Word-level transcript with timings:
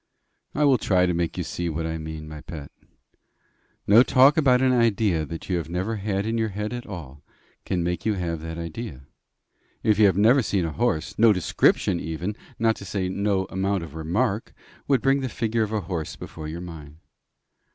"I 0.55 0.63
will 0.63 0.79
try 0.79 1.05
to 1.05 1.13
make 1.13 1.37
you 1.37 1.43
see 1.43 1.69
what 1.69 1.85
I 1.85 1.99
mean, 1.99 2.27
my 2.27 2.41
pet. 2.41 2.71
No 3.85 4.01
talk 4.01 4.35
about 4.35 4.59
an 4.63 4.71
idea 4.71 5.25
that 5.27 5.47
you 5.47 5.63
never 5.69 5.97
had 5.97 6.25
in 6.25 6.39
your 6.39 6.49
head 6.49 6.73
at 6.73 6.87
all, 6.87 7.21
can 7.65 7.83
make 7.83 8.03
you 8.03 8.13
have 8.15 8.41
that 8.41 8.57
idea. 8.57 9.01
If 9.83 9.99
you 9.99 10.07
had 10.07 10.17
never 10.17 10.41
seen 10.41 10.65
a 10.65 10.71
horse, 10.73 11.19
no 11.19 11.31
description 11.31 11.99
even, 11.99 12.35
not 12.57 12.77
to 12.77 12.83
say 12.85 13.09
no 13.09 13.45
amount 13.51 13.83
of 13.83 13.93
remark, 13.93 14.55
would 14.87 15.03
bring 15.03 15.19
the 15.19 15.29
figure 15.29 15.61
of 15.61 15.71
a 15.71 15.81
horse 15.81 16.15
before 16.15 16.47
your 16.47 16.61
mind. 16.61 16.97